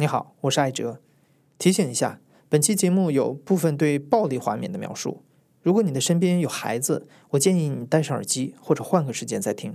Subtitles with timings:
[0.00, 0.98] 你好，我是艾哲。
[1.58, 5.22] 提醒一下，本期节目有部分对暴力画面的描述。
[5.60, 9.74] 如果你的身边有孩子，我建议你戴上耳机或者换个时间再听。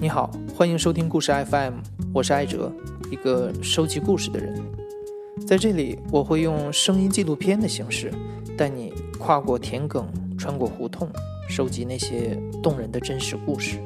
[0.00, 1.74] 你好，欢迎收听故事 FM，
[2.12, 2.72] 我是艾哲，
[3.10, 4.54] 一个收集故事的人。
[5.44, 8.14] 在这里，我会用声音纪录片的形式，
[8.56, 8.94] 带你
[9.24, 10.04] 跨过田埂，
[10.36, 11.08] 穿过胡同，
[11.48, 13.78] 收集那些动人的真实故事。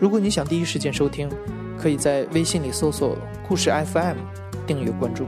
[0.00, 1.28] 如果你想第一时间收听，
[1.76, 4.16] 可以在微信里搜索“故事 FM”，
[4.64, 5.26] 订阅关注。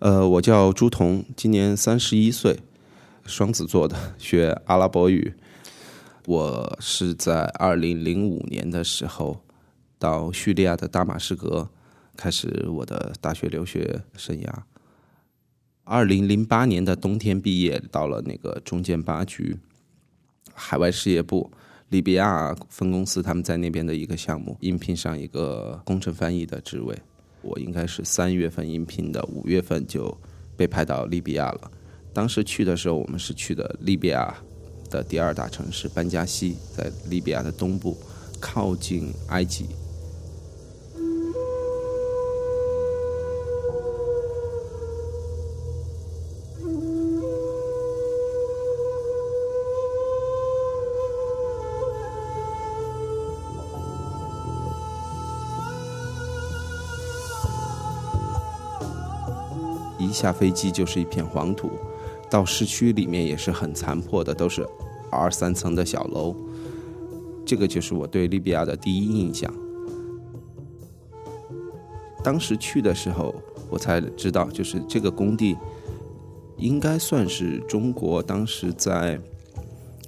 [0.00, 2.60] 呃，我叫朱彤，今年三十一岁，
[3.24, 5.32] 双子座的，学阿拉伯语。
[6.26, 9.40] 我是在二零零五年的时候
[9.96, 11.68] 到叙利亚的大马士革
[12.16, 14.52] 开始我的大学留学生涯。
[15.84, 19.56] 二零零八年的冬天毕业，到了那个中建八局
[20.52, 21.48] 海外事业部
[21.90, 26.92] 利比亚分公司，他们在那边的一个项目，应聘上一个工程翻译的职位。
[27.40, 30.12] 我应该是三月份应聘的，五月份就
[30.56, 31.70] 被派到利比亚了。
[32.12, 34.34] 当时去的时候，我们是去的利比亚
[34.88, 37.96] 的第二大城市班加西，在利比亚的东部，
[38.40, 39.66] 靠近埃及。
[59.98, 61.70] 一下飞机就是一片黄土，
[62.30, 64.66] 到市区里面也是很残破的，都是
[65.10, 66.34] 二三层的小楼。
[67.44, 69.52] 这个就是我对利比亚的第一印象。
[72.24, 73.34] 当时去的时候，
[73.70, 75.56] 我才知道，就是这个工地
[76.56, 79.20] 应该算是中国当时在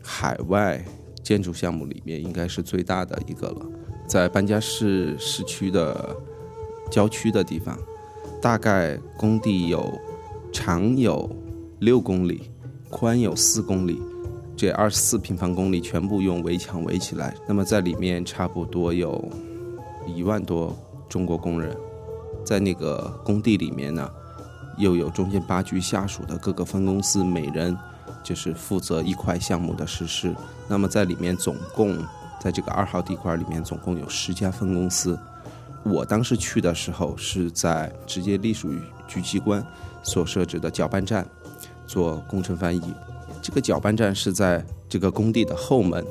[0.03, 0.85] 海外
[1.23, 3.67] 建筑项目里面应该是最大的一个了，
[4.09, 6.17] 在班加市市区的
[6.91, 7.79] 郊区的地方。
[8.41, 9.93] 大概工地有
[10.53, 11.29] 长有
[11.81, 12.51] 六公里，
[12.91, 14.03] 宽有四公里，
[14.57, 17.33] 这二十四平方公里全部用围墙围起来。
[17.47, 19.31] 那么在里面差不多有
[20.07, 20.77] 一万多
[21.09, 21.77] 中国工人，
[22.45, 24.11] 在那个工地里面呢，
[24.77, 27.77] 又有中建八局下属的各个分公司，每人
[28.25, 30.35] 就是负责一块项目的实施。
[30.67, 31.97] 那么在里面总共
[32.41, 35.17] 在这个二号地块里面总共有十家分公司。
[35.85, 39.65] 我当时去的时候是在直接隶属于局机关
[40.03, 41.27] 所设置的搅拌站
[41.89, 42.95] 做工程翻译。
[43.43, 46.05] 这个搅拌站是在这个工地的后门，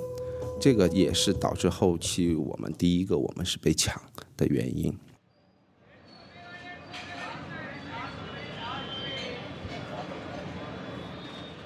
[0.60, 4.02] 这个也是导致后期我们第一个我们是被抢
[4.36, 4.98] 的原因。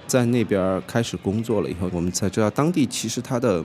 [0.05, 3.63] 在那边开始工作了以后，我们才知道当地其实它的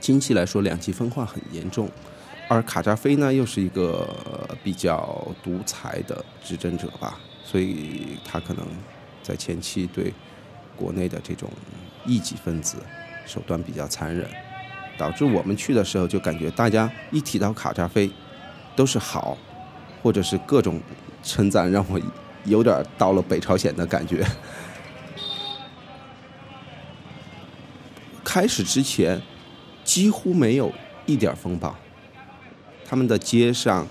[0.00, 1.90] 经济来说两极分化很严重。
[2.48, 4.08] 而卡扎菲呢，又是一个
[4.62, 8.64] 比较独裁的执政者吧，所以他可能
[9.26, 10.14] 在前期对
[10.76, 11.50] 国内的这种
[12.04, 12.76] 异己分子
[13.26, 14.24] 手段比较残忍，
[14.96, 18.08] 导致我们去的时候就感觉大家一提到卡扎菲
[18.76, 19.36] 都是好，
[20.00, 20.80] 或者是各种
[21.24, 22.00] 称赞，让我
[22.44, 24.24] 有点到了北朝鲜的感觉。
[28.22, 29.20] 开始之前
[29.82, 30.72] 几乎没有
[31.04, 31.74] 一点风暴。
[32.88, 33.88] 他们的街上，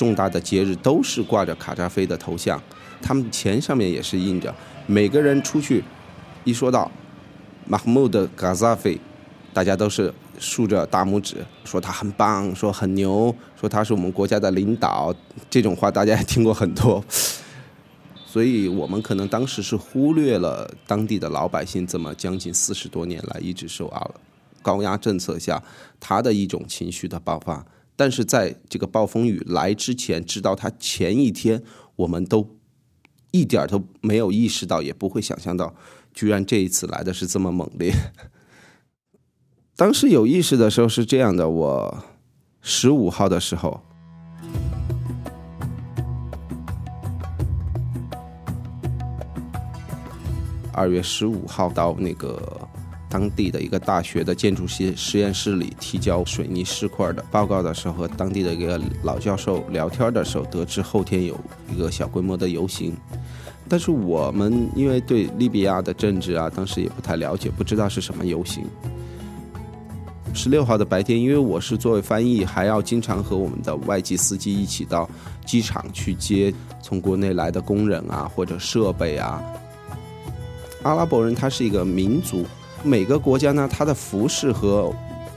[0.00, 2.58] 重大的节日都是挂着卡扎菲的头像，
[3.02, 4.54] 他们钱上面也是印着。
[4.86, 5.84] 每个人出去，
[6.42, 6.90] 一说到
[7.66, 8.98] 马赫穆德·卡扎菲，
[9.52, 15.14] 大家都是竖着大拇指，说他很棒，说很牛，说他是我们国家的领导。
[15.50, 17.04] 这种话大家也听过很多，
[18.24, 24.10] 所以我们可能当时是忽略了当地的老百姓这么将近四十多年来一直受啊
[24.62, 25.62] 高压政策下
[26.00, 27.62] 他的一种情绪的爆发。
[28.00, 31.62] 但是在这个暴风雨来之前，直到它前一天，
[31.96, 32.56] 我们都
[33.30, 35.74] 一点都没有意识到，也不会想象到，
[36.14, 37.92] 居然这一次来的是这么猛烈。
[39.76, 42.04] 当时有意识的时候是这样的：我
[42.62, 43.82] 十五号的时候，
[50.72, 52.69] 二月十五号到那个。
[53.10, 61.38] 当地的一个大学的建筑系实验室里提交水泥石块的报告的时候，和当地的一个老教授聊天的时候，得知后天有
[61.70, 62.96] 一个小规模的游行。
[63.68, 68.64] 但是我们因为对利比亚的政治啊，当时也不太了解，不知道是什么游行。
[70.32, 75.08] 十六号的白天，因为我是作为翻译，还要经常和我们的外籍司机一起到
[75.44, 79.42] 机场去接从国内来的工人啊，或者设备啊。
[80.82, 82.46] 阿拉伯人他是一个民族，
[82.82, 84.92] 每个国家呢，他的服饰和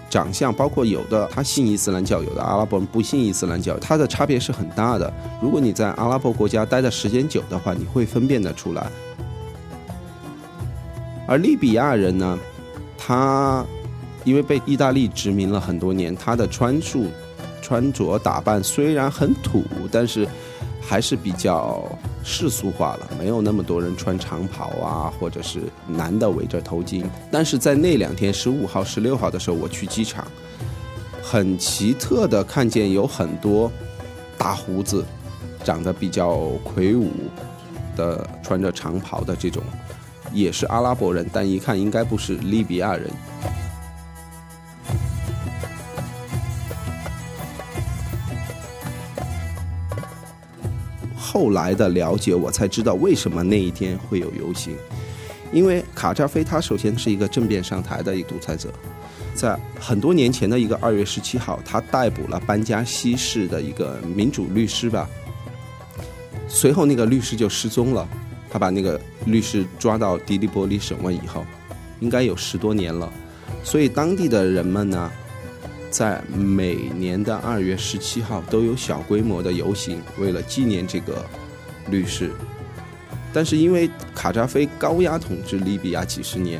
[0.09, 5.11] 长相，包括有的他信伊斯兰教，有的阿拉伯人不信伊斯兰教，它的差别是很大的。
[5.41, 8.87] 如果你在阿拉伯国家待的时间久的话，你会分辨得出来。
[11.27, 12.37] 而利比亚人呢，
[12.97, 13.65] 他。
[14.25, 17.07] 因为被意大利殖民了很多年，他的穿束、
[17.61, 20.25] 穿着打扮虽然很土，但是
[20.79, 21.83] 还是比较
[22.23, 27.03] 世俗化了，没有那么多人穿长袍啊，或者是男的围着头巾。
[27.29, 30.25] 但是在那两天，十五号、十六号的时候，我去机场，
[31.21, 33.69] 很奇特的看见有很多
[34.37, 35.03] 大胡子、
[35.63, 37.11] 长得比较魁梧
[37.95, 39.61] 的、穿着长袍的这种，
[40.31, 43.09] 也是阿拉伯人，但一看应该不是利比亚人。
[51.33, 54.75] 后来的了解，我才知道为什么那一天会有游行。
[55.51, 58.69] 因为卡扎菲他首先是一个政变上台的一个独裁者，
[59.33, 65.09] 在很多年前的一个二月十七号，他逮捕了班加西市的一个民主律师吧。
[66.47, 68.07] 随后那个律师就失踪了，
[68.47, 71.43] 他把那个律师抓到迪利波利审问以后，
[71.99, 73.11] 应该有十多年了。
[73.63, 75.11] 所以当地的人们呢？
[75.93, 81.23] 在每年的二月十七号都有小规模的游行，为了纪念这个
[81.91, 82.31] 律师。
[83.31, 86.59] 但是因为卡扎菲高压统治利比亚几十年，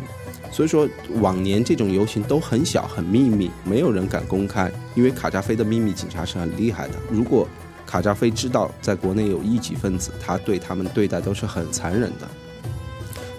[0.51, 0.87] 所以说
[1.19, 4.71] 往年这种游行都很小、很秘密，没有人敢公开。
[4.93, 7.47] 因为卡扎菲的秘密警察是很厉害的，如果
[7.87, 12.29] 卡扎菲知道在国内有异己分子，他对他们对待都是很残忍的。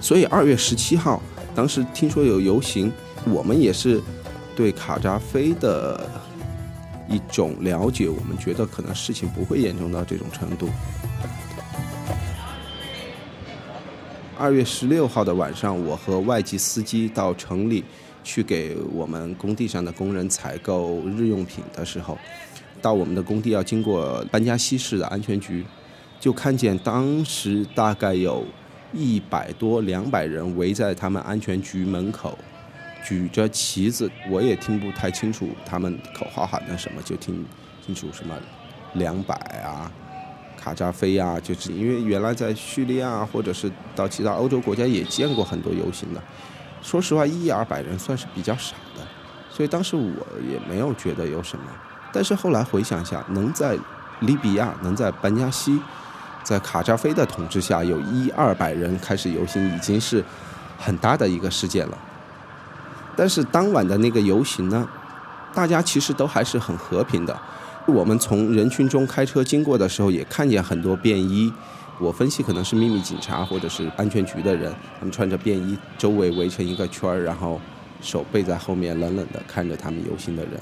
[0.01, 1.23] 所以二月十七号，
[1.55, 2.93] 当时听说有游行，
[3.27, 4.03] 我们也是。
[4.57, 6.09] 对卡扎菲的
[7.09, 10.69] 一种了解，我们觉得可能事情不会严重到这种程度。
[14.37, 17.85] 二月十六号的晚上，我和外籍司机到城里
[18.23, 22.19] 去给我们工地上的工人采购日用品的时候，
[22.83, 25.65] 到我们的工地要经过班加西市的安全局，
[26.19, 28.45] 就看见当时大概有
[28.93, 32.37] 一百多、两百人围在他们安全局门口。
[33.05, 37.45] 举着旗子，我也听不太清楚他们口号喊的什么，就听
[37.85, 38.35] 清楚什么
[38.95, 39.93] 两百啊，
[40.59, 46.23] 卡扎菲啊，就是因为原来在叙利亚或者是到其他欧洲国家也见过很多游行的。
[46.81, 49.07] 说实话，一二百人算是比较少的，
[49.51, 51.65] 所以当时我也没有觉得有什么。
[52.11, 53.77] 但是后来回想一下，能在
[54.21, 55.79] 利比亚，能在班加西，
[56.43, 60.25] 在卡扎菲的统治下，有一二百人开始游行，已经是
[60.79, 61.99] 很大的一个事件了。
[63.17, 64.89] 但是当晚的那个游行呢，
[65.55, 67.39] 大家其实都还是很和平的。
[67.87, 71.53] 我们从人群中开车经过的时候，也看见很多便衣。
[72.01, 77.61] 我分析可能是秘密警察或者是安全局的人，他们穿着便衣，周围围成一个圈儿，然后
[78.01, 80.53] 手背在后面，冷冷的看着他们游行的人。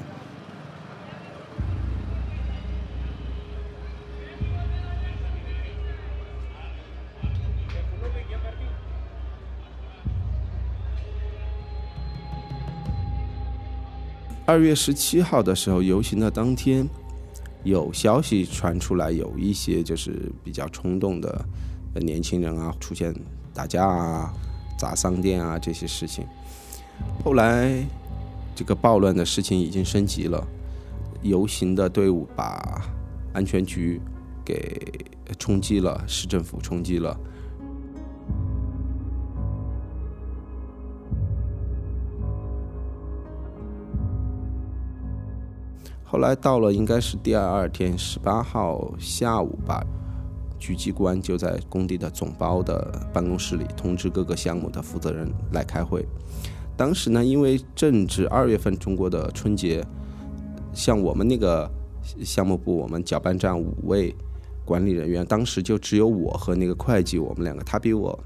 [14.44, 16.86] 二月十七号的时候，游行的当天，
[17.62, 21.46] 有消息传出来，有一些就是比较冲动的
[21.94, 23.14] 年轻人啊，出现
[23.54, 24.34] 打架啊、
[24.76, 26.26] 砸商店啊这些事情。
[27.24, 27.86] 后来，
[28.54, 30.44] 这个暴乱的事情已经升级了，
[31.22, 32.82] 游行的队伍把
[33.32, 34.00] 安全局
[34.44, 35.06] 给
[35.38, 37.16] 冲击了，市政府冲击了。
[46.12, 49.82] 后来到了，应该是第二天十八号下午吧，
[50.58, 56.06] 局机关就在工地的总包的办公室里通知各个项目的负责人来开会。
[56.76, 59.82] 当时呢，因为正值二月份中国的春节，
[60.74, 61.66] 像我们那个
[62.22, 64.14] 项目部，我们搅拌站五位
[64.66, 68.22] 管理人员，当时就只有我和那个会计，我们两个，他比我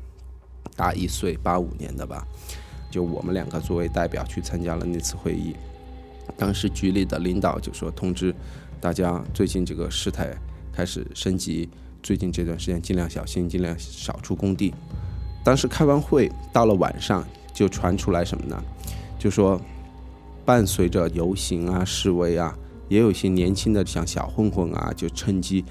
[0.75, 2.27] 大一岁，八五年的吧，
[2.91, 5.55] 就我们两个作为代表去参加了那次会议。
[6.37, 8.35] 当时局里的领导就说通知
[8.81, 10.37] 大家，最近这个事态
[10.73, 11.69] 开始升级，
[12.03, 14.73] 最近这段时间尽量小心，尽量少出工地。
[15.45, 18.63] 当时开完会，到了晚上就传出来什么呢？
[19.19, 19.61] 就说
[20.45, 22.57] 伴随着游行啊、示威啊，
[22.89, 25.65] 也有一些年轻的像小混混啊，就趁机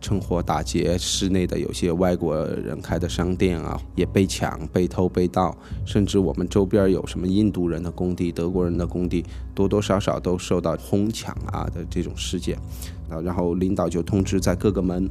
[0.00, 12.56] 趁火打劫，室内的有些外国人开的商店啊，也被抢、被偷、被盗，甚至我们周边有什么印度人的工地、德国人的工地，多多少少都受到哄抢啊的这种事件。
[13.10, 15.08] 啊，然后领导就通知在各个门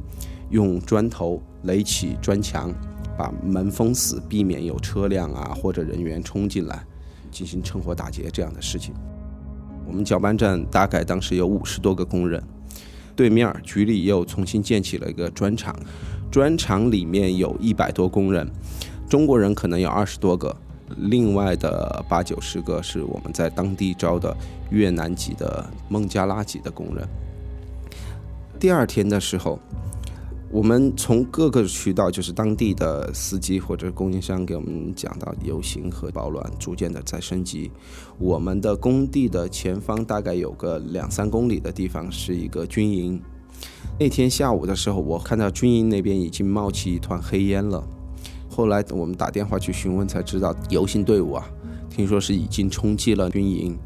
[0.50, 2.72] 用砖头垒起砖墙，
[3.16, 6.84] 把门封死，避免有车辆啊或者人员冲进来
[7.30, 8.94] 进行趁火打劫这样的事情。
[9.86, 12.42] 我们搅拌站大概当时有五十多个工人。
[13.20, 15.76] 对面局里又重新建起了一个砖厂，
[16.30, 18.50] 砖厂里面有一百多工人，
[19.10, 20.56] 中国人可能有二十多个，
[20.96, 24.34] 另外的八九十个是我们在当地招的
[24.70, 27.06] 越南籍的、孟加拉籍的工人。
[28.58, 29.58] 第二天的时候。
[30.52, 37.70] 我们从各个渠道，就是当地的司机或者供应商给我们讲到，游行和暴乱逐渐的在升级。
[38.18, 43.22] 我们的工地的前方大概有个两三公里的地方是一个军营。
[43.96, 47.86] 那天下午的时候，我看到军营那边已经冒起一团黑烟了。
[48.48, 51.48] 后来我们打电话去询问，才知道游行队伍啊，
[51.88, 53.78] 听说是已经冲击了军营，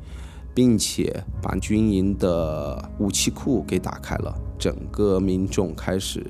[0.54, 6.24] 并且把军营的武器库给打开了，整个民众开始。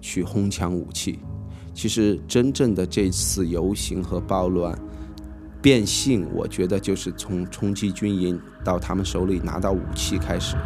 [0.00, 1.18] 去哄抢武器，
[1.74, 4.78] 其实真正的这次游行和暴乱
[5.60, 10.56] 变性，我觉得就是从冲击军营到他们手里拿到武器开始。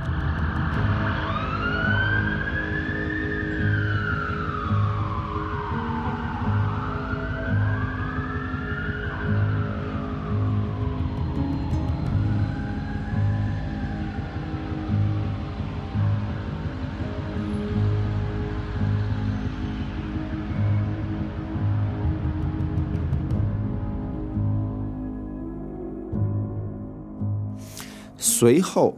[28.24, 28.94] 随后，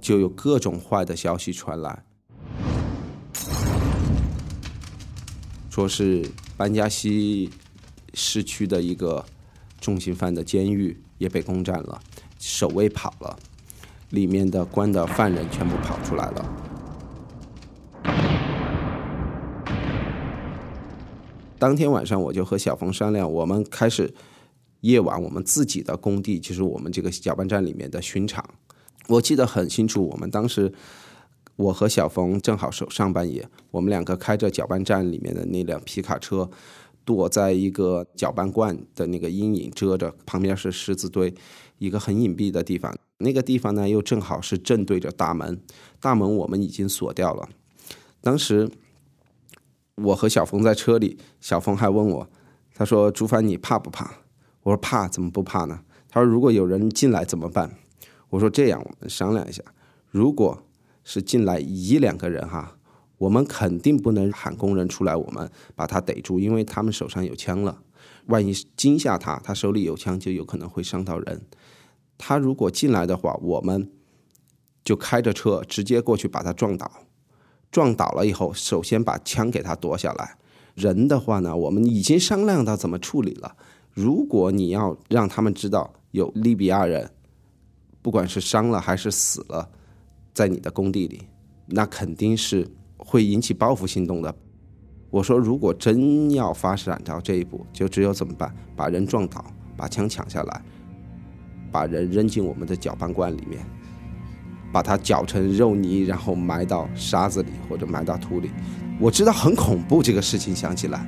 [0.00, 2.04] 就有各种坏的消息传来，
[5.68, 6.24] 说是
[6.56, 7.50] 班加西
[8.14, 9.24] 市区的一个
[9.80, 12.00] 重刑犯的监狱也被攻占了，
[12.38, 13.36] 守卫跑了，
[14.10, 16.46] 里面的关的犯人全部跑出来了。
[21.58, 24.14] 当天晚上，我就和小冯商量，我们开始。
[24.82, 28.48] 夜晚，我们自己的工地就是我们这个搅拌站里面的巡场。
[29.08, 30.72] 我记得很清楚，我们当时
[31.56, 36.48] 我和小冯正好是上半夜，我们两个开着搅拌站里面的那辆皮卡车，
[37.04, 41.34] 躲在一个搅拌罐的那个阴影遮着，旁边是石子堆，
[41.78, 42.96] 一个很隐蔽的地方。
[43.18, 45.60] 那个地方呢，又正好是正对着大门，
[46.00, 47.48] 大门我们已经锁掉了。
[48.20, 48.68] 当时
[49.96, 52.28] 我和小冯在车里，小冯还问我，
[52.74, 54.21] 他说：“朱凡，你怕不怕？”
[54.62, 55.80] 我说怕怎么不怕呢？
[56.08, 57.78] 他说如果有人进来怎么办？
[58.30, 59.62] 我说这样，我们商量一下。
[60.10, 60.62] 如果
[61.04, 62.76] 是进来一两个人哈，
[63.18, 67.82] 我们肯定不能喊工人出来，我们把他逮住，因为他们手上有枪了。
[68.26, 71.42] 万一惊吓他，他手里有枪，就有可能会伤到人。
[72.16, 73.90] 他如果进来的话，我们
[74.84, 76.90] 就开着车直接过去把他撞倒。
[77.70, 80.38] 撞倒了以后，首先把枪给他夺下来。
[80.74, 83.54] 人的话呢，我们已经商量到怎么处理了。
[83.92, 87.10] 如果你要让他们知道有利比亚人，
[88.00, 89.68] 不管是伤了还是死了，
[90.32, 91.22] 在你的工地里，
[91.66, 94.34] 那肯定是会引起报复行动的。
[95.10, 98.54] 我说，如果真要发展到这一步，就只有怎么办？
[98.74, 99.44] 把人撞倒，
[99.76, 100.62] 把枪抢下来，
[101.70, 103.62] 把人扔进我们的搅拌罐里面，
[104.72, 108.50] 把它搅成肉泥，然后埋到沙子里或者埋到土里。
[109.02, 111.04] 我知道很恐怖，这个事情想起来。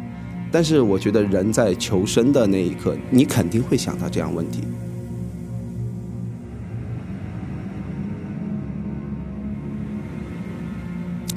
[0.51, 4.65] 但是我觉得人在求生的那一刻，你肯定会想到这样问题。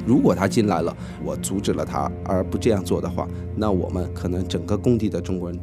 [0.04, 5.60] 如果他进来了，我阻止了他，而不这样做的话，那我们可能整个工地的中国人，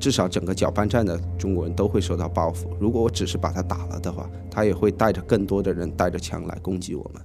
[0.00, 2.68] 至少整个搅拌站的中国人都会受到报复。
[2.80, 7.22] 如果我只是把他打了的话，他也会带着更多的人带着枪来攻击我们。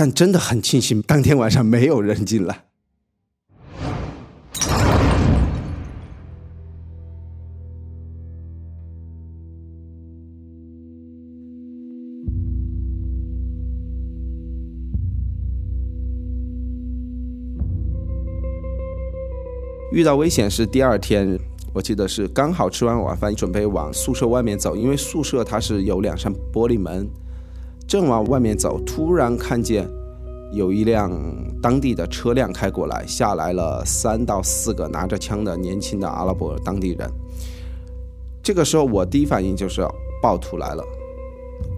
[0.00, 2.66] 但真的很庆幸，当天晚上没有人进来。
[19.90, 21.36] 遇到危险是第二天，
[21.72, 27.10] 我记得是刚好吃完晚饭，准备往宿舍外面走，因为宿舍它是有两扇玻璃门，
[27.88, 29.88] 正往外面走，突然看见
[30.52, 31.10] 有一辆
[31.62, 37.10] 当地的车辆开过来，下来了三到四个拿着枪的年轻的阿拉伯当地人。
[38.42, 39.80] 这个时候我第一反应就是
[40.22, 40.84] 暴徒来了，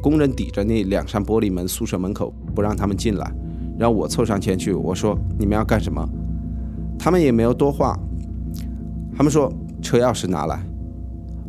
[0.02, 3.32] 工人抵着那两扇玻璃门，宿舍门口不让他们进来，
[3.78, 6.04] 然后我凑上前去，我说：“你们要干什么？”
[6.98, 7.96] 他们也没有多话，
[9.16, 10.60] 他们说：“车钥匙拿来。”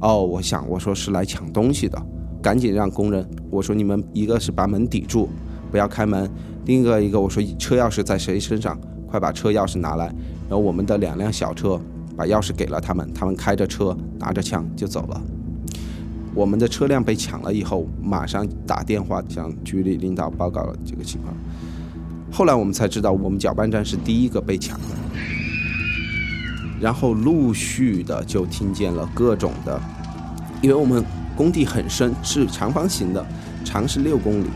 [0.02, 2.00] 哦，我想我说是来抢东西的，
[2.42, 3.26] 赶紧让工人。
[3.50, 5.30] 我说：“你们一个是把门抵住，
[5.70, 6.26] 不要开门；
[6.66, 8.80] 另一个一个我说车钥匙在谁身上？
[9.08, 10.08] 快把车钥匙拿来。”
[10.50, 11.80] 然后我们的两辆小车
[12.16, 15.22] 把钥匙给了他们，他们开着车拿着枪就走了。
[16.34, 21.34] 我们的车辆被抢了以后，马上打电话向局里领导报告了这个情况。
[22.32, 24.86] 后来我们才知道，我们搅拌站是第一个被抢的。
[26.80, 29.80] 然后陆续的就听见了各种的，
[30.62, 31.04] 因为我们
[31.42, 33.26] 工地很深，是长方形的，
[33.66, 34.48] 长是六公里，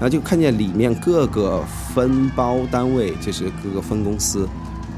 [0.00, 1.62] 后就看见里面各个
[1.94, 4.48] 分包单位，就是各个分公司，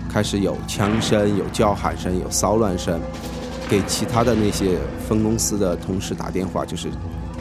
[0.09, 3.01] 开始有枪声、有叫喊声、有骚乱声。
[3.69, 6.89] 给其他的那些分公司的同事打电话，就是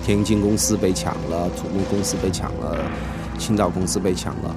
[0.03, 2.75] 天津公司被抢了，土木公司被抢了，
[3.37, 4.55] 青岛公司被抢了。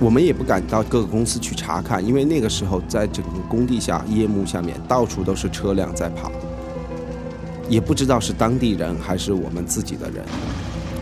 [0.00, 6.32] 我们也不敢到各个公司去查看，因为那个时候在整个工地下夜幕下面，到处都是车辆在跑，
[7.68, 10.24] 也不知道是当地人还是我们自己的人，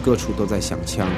[0.05, 1.09] 各处都在响枪。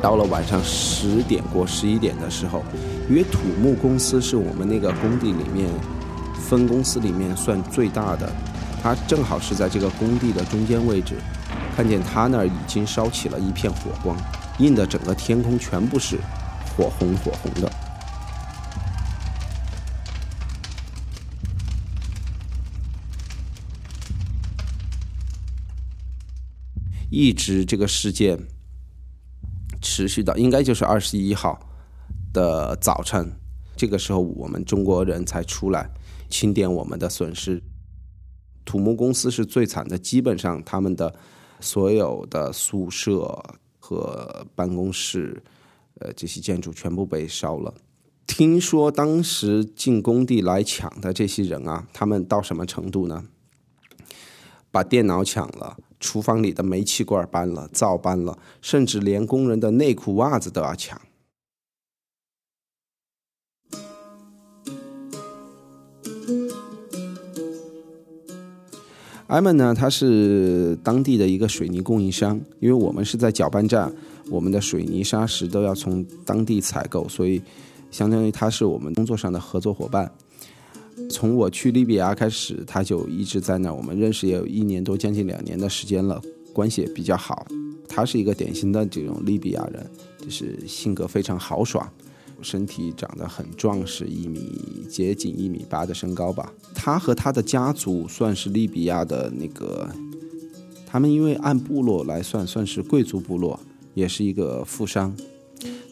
[0.00, 2.62] 到了晚上十点过十一点的时候，
[3.08, 5.68] 因为土木公司是我们那个工地里面。
[6.46, 8.30] 分公司里面算最大的，
[8.82, 11.14] 他正好是在这个工地的中间位置，
[11.74, 14.14] 看见他那儿已经烧起了一片火光，
[14.58, 16.18] 映的整个天空全部是
[16.76, 17.72] 火红火红的。
[27.14, 28.48] 一直这个事件
[29.80, 31.60] 持续到应该就是二十一号
[32.32, 33.32] 的早晨，
[33.76, 35.90] 这个时候我们中国人才出来。
[36.28, 37.62] 清点我们的损失，
[38.64, 41.14] 土木公司是最惨的，基本上他们的
[41.60, 43.40] 所有的宿舍
[43.78, 45.44] 和办公室，
[46.00, 47.72] 呃，这些建筑全部被烧了。
[48.26, 53.26] 听说当时进工地来抢的这些人啊，他们到什么程度呢？
[54.72, 61.00] 把电脑抢了，厨房里的煤气罐搬了，灶搬了，甚至连工人的内裤袜子都要抢。
[69.26, 73.90] 艾门呢，他是当地的一个水泥供应商，因为我们是在搅拌站，
[74.30, 77.42] 我们的水泥砂石都要从当地采购，所以
[77.90, 80.12] 相当于他是我们工作上的合作伙伴。
[81.10, 86.20] 从我去利比亚开始，他就一直在那，我们认识也有一年多，将近两年的时间了，
[86.52, 87.46] 关系也比较好。
[87.88, 89.86] 他是一个典型的这种利比亚人，
[90.18, 91.88] 就是性格非常豪爽。
[92.42, 96.52] 身体长得很壮实，一米接近一米八的身高吧。
[96.74, 99.88] 他和他的家族算是利比亚的那个，
[100.86, 103.58] 他们因为按部落来算，算是贵族部落，
[103.94, 105.16] 也是一个富商，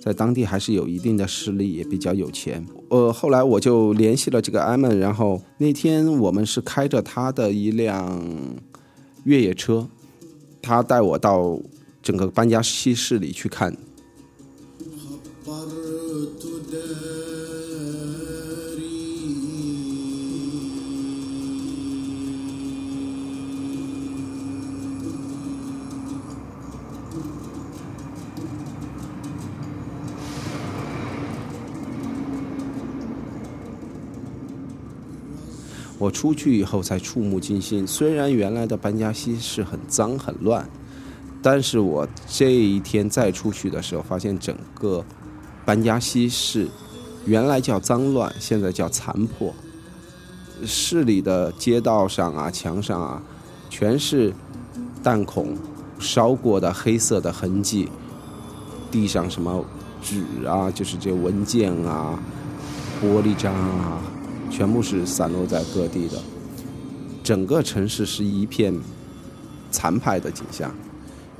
[0.00, 2.64] 在当地还是有一定的势力，也比较有钱。
[2.88, 8.22] 呃，后来我就联系了这个艾曼，然后那天我们是开着他的一辆
[9.24, 9.88] 越野车，
[10.60, 11.58] 他带我到
[12.02, 13.76] 整个班加西市里去看。
[36.02, 37.86] 我出去以后才触目惊心。
[37.86, 40.68] 虽然原来的班加西是很脏很乱，
[41.40, 45.04] 但是我这一天再出去的时候，发现整个
[45.64, 46.66] 班加西市
[47.24, 49.54] 原来叫脏乱，现在叫残破。
[50.66, 53.22] 市里的街道上啊、墙上啊，
[53.70, 54.34] 全是
[55.04, 55.56] 弹孔
[56.00, 57.88] 烧过的黑色的痕迹。
[58.90, 59.64] 地上什么
[60.02, 62.18] 纸啊，就是这文件啊、
[63.00, 64.02] 玻璃渣啊。
[64.52, 66.20] 全部是散落在各地的，
[67.24, 68.78] 整个城市是一片
[69.70, 70.70] 残败的景象。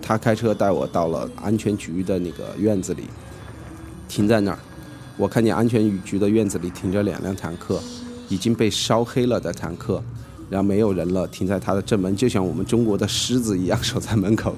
[0.00, 3.04] 他开车带我到了安全局的那个院子里，
[4.08, 4.58] 停在那儿。
[5.18, 7.78] 我看见安全局的院子里停着两辆坦克，
[8.30, 10.02] 已经被烧黑了的坦克，
[10.48, 14.56] 然后没有人了，停在他的正门，就像我们中国的狮子一样守在门口。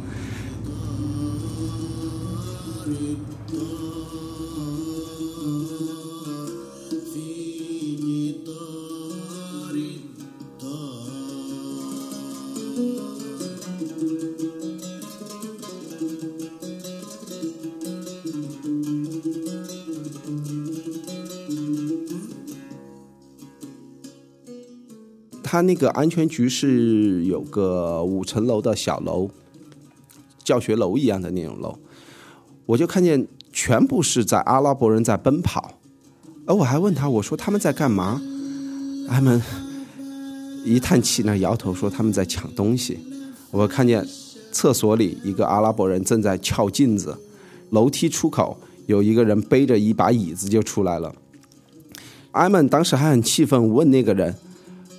[25.54, 29.30] 他那个安全局是有个五层楼的小楼，
[30.42, 31.78] 教学楼一样的那种楼，
[32.66, 35.78] 我就看见全部是在阿拉伯人在奔跑，
[36.44, 38.20] 而我还问他，我说他们在干嘛？
[39.06, 39.40] 他们
[40.64, 42.98] 一叹气，那摇头说他们在抢东西。
[43.52, 44.04] 我看见
[44.50, 47.16] 厕所里一个阿拉伯人正在撬镜子，
[47.70, 51.14] 楼梯出口有一个人背着一把椅子就出来了。
[52.32, 54.34] 艾曼当时还很气愤，问那个人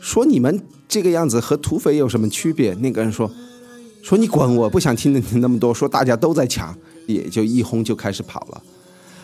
[0.06, 3.30] 说：“你们这个样子和土匪有什么区别？”那个人说
[4.04, 8.62] ：“说你滚，我不想听你那么多。”说大家都在抢，也就一哄就开始跑了。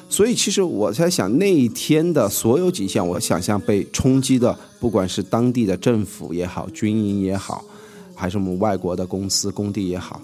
[0.09, 7.63] 所以，其实我在想，那一天的所有景象，我想象被冲击的，不管是当地的政府也好，军营也好，
[8.15, 10.19] 还是我们外国的公司工地也好，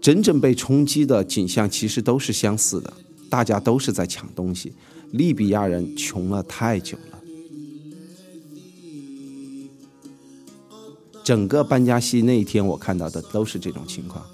[0.00, 2.92] 真正被冲击的景象，其实都是相似的，
[3.28, 4.72] 大家都是在抢东西。
[5.10, 7.15] 利比亚人穷了太久了，
[11.26, 14.24] 整个班加西那一天，我看到的都是这种情况。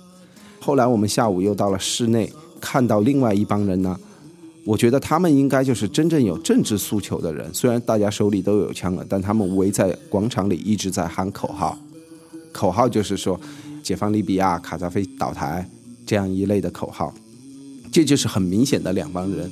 [0.60, 3.98] 后来我们下午又到了室内，看到另外一帮人呢。
[4.66, 11.78] 我觉得他们应该就是真正有政治诉求的人，虽然大家手里都有枪了，但他们围在广场里一直在喊口号，
[12.52, 13.40] 口号就是说
[13.82, 15.66] “解放利比亚，卡扎菲倒台”
[16.04, 17.14] 这样一类的口号，
[17.90, 19.50] 这就是很明显的两帮人。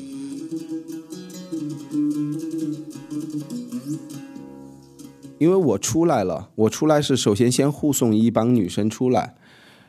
[5.40, 9.34] 因为我出来了，我出来是首先先护送一帮女生出来，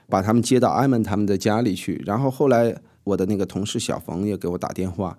[0.08, 2.76] 把他们接到艾蒙他们的家里去，然后后来。
[3.04, 5.18] 我的那个同事小冯也给我打电话，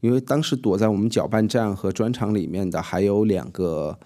[0.00, 3.98] 因为当时躲在我们搅拌站和砖厂里面的还有两个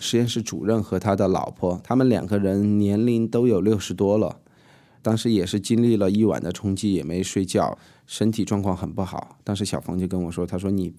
[0.00, 4.36] 实验室主任和他的老婆，他们两个人年龄都有六十多了，
[5.00, 9.38] 当时也是经历了一晚的冲击，也没睡觉，身体状况很不好。
[9.42, 10.94] 当时小冯就跟我说：“他说你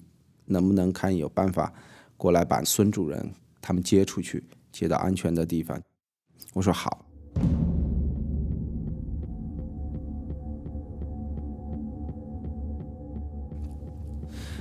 [0.46, 1.72] 能不能看有办法
[2.16, 3.30] 过来把孙主任
[3.66, 5.76] 他们接出去，接到安全的地方？”
[6.54, 7.04] 我说：“好。”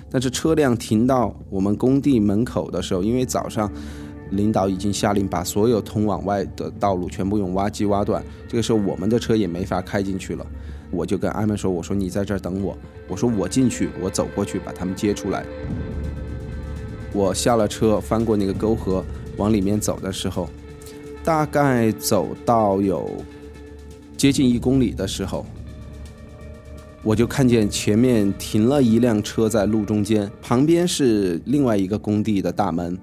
[0.10, 3.72] 但是车辆停到我们工地门口的时候，因为早上
[4.32, 10.44] 领导已经下令把所有通往外的道路全部用挖机挖断，这个时候我们的车也没法开进去了。
[10.90, 12.76] 我就跟艾曼说：“我说你在这儿等我，
[13.08, 15.46] 我说我进去，我走过去把他们接出来。”
[17.16, 19.02] 我下了车，翻过那个沟河，
[19.38, 20.50] 往里面走的时候，
[21.24, 23.10] 大概走到有
[24.18, 25.46] 接近一公里的时候。
[27.02, 32.98] 我就看见前面停了一辆车在路中间，旁边是另外一个工地的大门，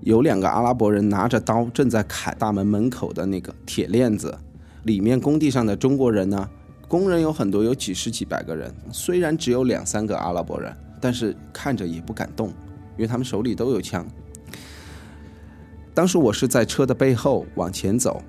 [0.00, 4.36] 有两个阿拉伯人拿着刀正在砍大门门口的那个铁链子。
[4.82, 6.50] 里面工地上的中国人呢，
[6.86, 8.70] 工人有很多，有几十几百个人。
[8.90, 12.48] 虽然只有两三个阿拉伯人，但是看着也不敢动，
[12.96, 14.06] 因为他们手里都有枪。
[15.92, 18.22] 当时我是在车的背后往前走，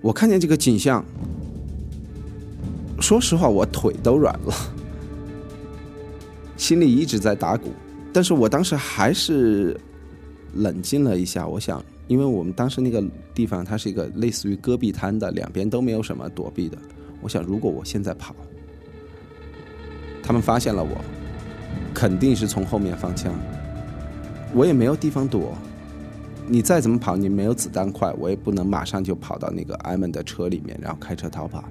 [0.00, 1.04] 我看见这个景象。
[2.98, 4.54] 说实话，我腿都软了，
[6.56, 7.70] 心里一直在打鼓。
[8.12, 9.78] 但是我当时还是
[10.54, 11.46] 冷静了一下。
[11.46, 13.02] 我想，因为我们当时那个
[13.34, 16.78] 地方，它是一个类似于戈壁滩的，两边都没有什么躲避的。
[17.20, 18.34] 我想，如果我现在跑，
[20.22, 20.90] 他们发现了我，
[21.94, 23.34] 肯定是从后面放枪。
[24.54, 25.54] 我也没有地方躲。
[26.46, 31.62] 你再怎么跑，你没有子弹快，我也不能马上就跑到那个艾蒙的车里面，然后开车逃跑。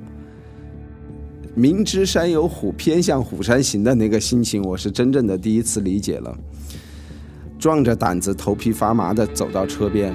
[1.53, 6.37] 明知山有虎，偏向虎山行的那个心情，我是真正的第一次理解了。
[7.57, 10.13] 壮着胆子，头皮发麻的走到车边。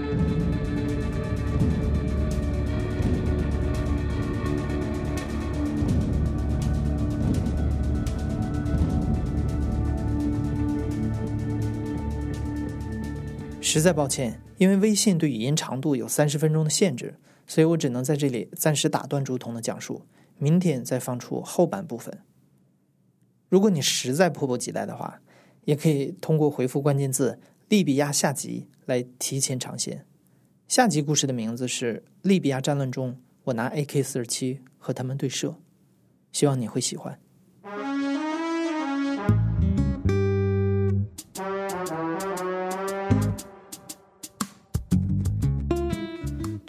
[13.75, 20.03] 实在抱歉，因为微信对语音长度有三十分钟的限制，所以我只能在这里暂时打断朱彤的讲述。
[20.39, 22.21] 明天再放出后半部分。
[23.49, 25.21] 如果你实在迫不及待的话，
[25.65, 30.07] 也可以通过回复关键字“利比亚下集”来提前尝鲜。
[30.69, 35.49] 下集故事的名字是《利比亚战乱中，我拿 AK 四十七和他们对射》，
[36.31, 37.19] 希望你会喜欢。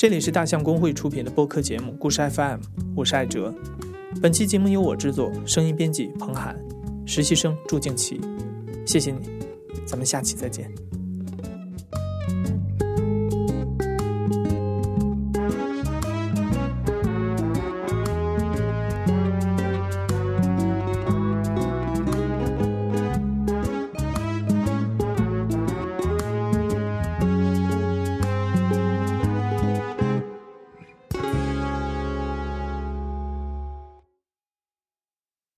[0.06, 2.60] 这里是大象公会出品的播客节目《故事 FM》，
[2.96, 3.52] 我是艾哲。
[4.22, 6.56] 本期节目由我制作，声音编辑彭涵，
[7.08, 8.22] 实习生祝静琪。
[8.86, 9.28] 谢谢你，
[9.84, 10.72] 咱们下期再见。